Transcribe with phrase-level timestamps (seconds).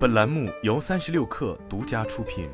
[0.00, 2.48] 本栏目由三十六氪独家出品。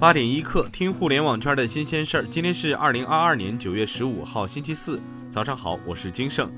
[0.00, 2.26] 八点一刻，听互联网圈的新鲜事儿。
[2.28, 6.50] 今天是二零二二年九月十五号，星期四，早上好，我是金盛。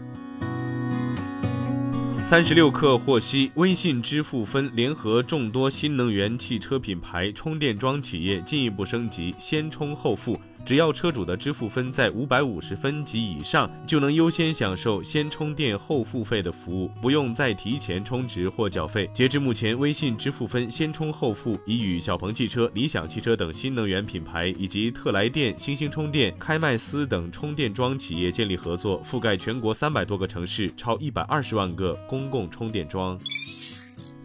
[2.24, 10.40] 三十六氪获悉，微信支付分联合众多新能源汽车品牌充电桩企业，进一步升级先充后付。
[10.68, 19.10] 只要车主的支付分在五百五十分及以上，就能优先享受先充电后付费的服务，不用再提前充值或缴费。
[19.14, 33.18] 截至目前，微信支付分先充后付已与小鹏汽车、理想汽车等新能源品牌，以及特来电、星星充电、开麦斯等充电桩企业建立合作，覆盖全国三百多个城市，超一百二十万个公共充电桩。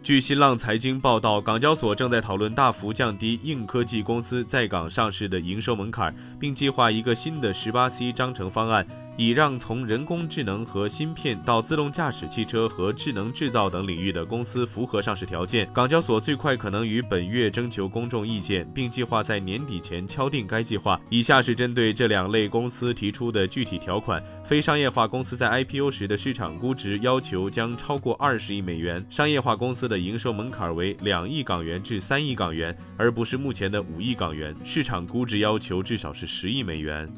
[0.02, 8.86] 据新浪财经报道，港交所正在讨论大幅降低硬科技公司在港上市的营收门槛，并计划一个新的十八 C 章程方案。
[9.16, 15.70] 以让从人工智能和芯片到自动驾驶汽车和智能制造等领域的公司符合上市条件。
[15.72, 21.00] 港交所最快可能于本月征求公众意见，并计划在年底前敲定该计划。
[21.10, 37.08] 以下是针对这两类公司提出的具体条款：非商业化公司在 IPO 时的市场估值要求将超过二十亿美元；商业化公司的营收门槛为两亿港元至三亿港元，而不是目前的五亿港元；市场估值要求至少是十亿美元。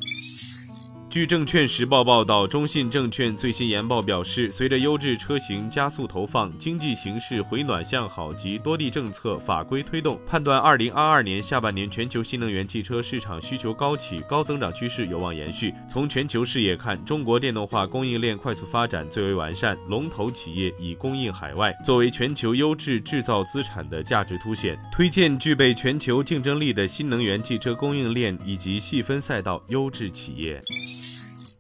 [1.17, 15.73] 据证券时报报道，中信证券最新研报表示，随着优质车型加速投放、经济形势回暖向好及多地政策法规推动，判断二零二二年下半年全球新能源汽车市场需求高企，高增长趋势有望延续。
[15.89, 30.63] 从全球视野看，中国电动化供应链快速发展最为完善，龙头企业已供应海外，作为全球优质制造资产的价值凸显，推荐具备全球竞争力的新能源汽车供应链以及细分赛道优质企业。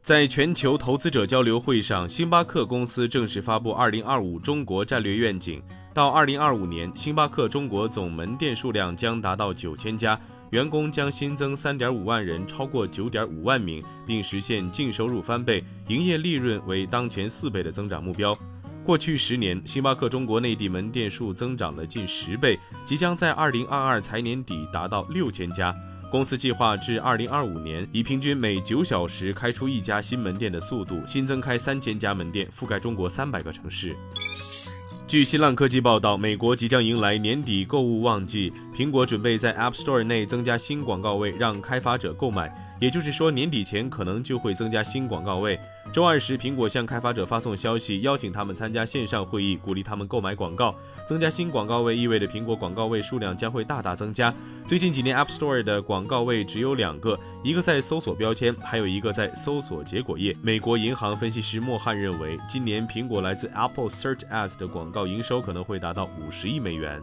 [0.06, 5.60] 在全球投资者交流会上，星巴克公司正式发布2025中国战略愿景。
[5.92, 10.16] 到2025年，星巴克中国总门店数量将达到9000家，
[10.50, 18.38] 员工将新增3.5万人，超过9.5万名，并实现净收入翻倍，营业利润为当前四倍的增长目标。
[18.84, 25.74] 过去十年，星巴克中国内地门店数增长了近十倍，即将在2022财年底达到6000家。
[26.08, 33.94] 公司计划至二零二五年，以平均每九小时开出一家新门店的速度，新增开三千家门店，覆盖中国三百个城市。
[35.08, 42.54] 据新浪科技报道，美国即将迎来年底购物旺季，苹果准备在 App Store 内增加新广告位，让开发者购买。
[42.78, 45.58] 也就是说，年底前可能就会增加新广告位。
[45.94, 50.74] 周二时，苹果向开发者发送消息，邀请他们参加线上会议，鼓励他们购买广告。
[51.08, 54.34] 增加新广告位意味着苹果广告位数量将会大大增加。
[54.66, 60.36] 最近几年，App Store 的广告位只有两个，一个在搜索标签，还有一个在搜索结果页。
[60.42, 67.00] 美国银行分析师莫汉认为，今年苹果来自 Apple Search Ads 的广告营收可能会达到五十亿美元。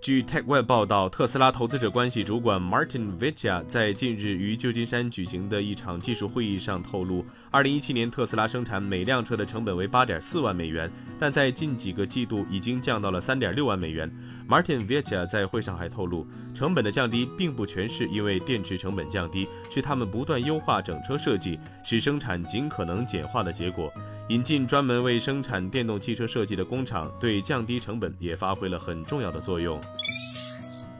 [0.00, 10.88] 据 TechWeb 报道，特斯拉投资者关系主管 Martin Vicha 在近日于旧金山举行的一场技术会议上透露，2017年特斯拉生产每辆车的成本为8.4万美元，
[11.18, 14.08] 但在近几个季度已经降到了3.6万美元。
[14.48, 23.92] Martin Vicha 在会上还透露，成本的降低并不全是因为电池成本降低，是他们不断优化整车设计，使生产尽可能简化的结果。
[24.28, 29.80] 引进专门为生产电动汽车设计的工厂，对降低成本也发挥了很重要的作用。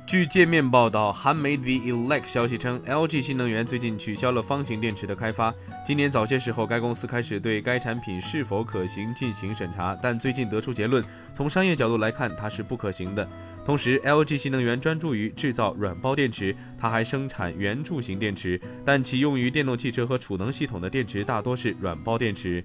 [0.06, 5.52] 据界面报道，韩媒 The Elect 消息称，LG 新能源最近取消了方形电池的开发。
[5.84, 13.28] 今年早些时候，该公司开始对该产品是否可行进行审查，但最近得出结论，从商业角度来看，它是不可行的。
[13.66, 22.64] 同时，LG 新能源专注于制造软包电池，它还生产圆柱形电池，但其用于电动汽车和储能系统的电池大多是软包电池。